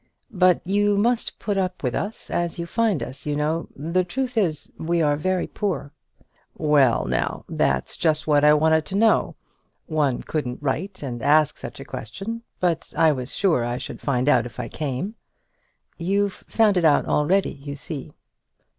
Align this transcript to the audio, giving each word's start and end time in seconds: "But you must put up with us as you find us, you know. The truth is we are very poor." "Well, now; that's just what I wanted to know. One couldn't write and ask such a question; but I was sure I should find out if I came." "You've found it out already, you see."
"But 0.33 0.61
you 0.65 0.97
must 0.97 1.37
put 1.37 1.57
up 1.57 1.83
with 1.83 1.93
us 1.93 2.31
as 2.31 2.57
you 2.57 2.65
find 2.65 3.03
us, 3.03 3.27
you 3.27 3.35
know. 3.35 3.67
The 3.75 4.03
truth 4.03 4.35
is 4.35 4.71
we 4.79 4.99
are 4.99 5.15
very 5.15 5.45
poor." 5.45 5.91
"Well, 6.57 7.05
now; 7.05 7.45
that's 7.47 7.95
just 7.97 8.25
what 8.25 8.43
I 8.43 8.55
wanted 8.55 8.83
to 8.87 8.95
know. 8.95 9.35
One 9.85 10.23
couldn't 10.23 10.57
write 10.63 11.03
and 11.03 11.21
ask 11.21 11.59
such 11.59 11.79
a 11.79 11.85
question; 11.85 12.41
but 12.59 12.91
I 12.97 13.11
was 13.11 13.35
sure 13.35 13.63
I 13.63 13.77
should 13.77 14.01
find 14.01 14.27
out 14.27 14.47
if 14.47 14.59
I 14.59 14.69
came." 14.69 15.13
"You've 15.99 16.45
found 16.47 16.77
it 16.77 16.83
out 16.83 17.05
already, 17.05 17.53
you 17.53 17.75
see." 17.75 18.11